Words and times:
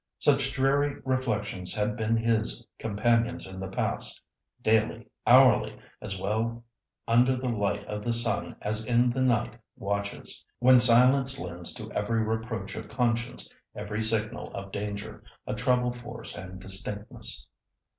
Such 0.17 0.51
dreary 0.53 0.99
reflections 1.05 1.75
had 1.75 1.95
been 1.95 2.17
his 2.17 2.65
companions 2.79 3.45
in 3.45 3.59
the 3.59 3.67
past—daily, 3.67 5.07
hourly, 5.27 5.77
as 6.01 6.19
well 6.19 6.63
under 7.07 7.35
the 7.35 7.49
light 7.49 7.85
of 7.85 8.03
the 8.03 8.11
sun 8.11 8.55
as 8.63 8.87
in 8.87 9.11
the 9.11 9.21
night 9.21 9.53
watches, 9.77 10.43
when 10.57 10.79
silence 10.79 11.37
lends 11.37 11.71
to 11.73 11.91
every 11.91 12.23
reproach 12.23 12.75
of 12.75 12.89
conscience, 12.89 13.47
every 13.75 14.01
signal 14.01 14.51
of 14.55 14.71
danger, 14.71 15.21
a 15.45 15.53
treble 15.53 15.91
force 15.91 16.35
and 16.35 16.59
distinctness. 16.59 17.47